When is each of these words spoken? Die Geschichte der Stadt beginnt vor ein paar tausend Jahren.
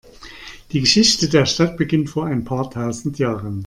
Die 0.71 0.79
Geschichte 0.79 1.29
der 1.29 1.45
Stadt 1.45 1.77
beginnt 1.77 2.09
vor 2.09 2.25
ein 2.25 2.43
paar 2.43 2.71
tausend 2.71 3.19
Jahren. 3.19 3.59